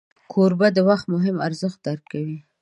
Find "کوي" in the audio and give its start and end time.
2.13-2.39